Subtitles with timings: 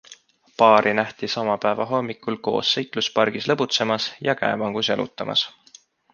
[0.59, 5.47] Paari nähti sama päeva hommikul koos seikluspargis lõbutsemas ja käevangus jalutamas.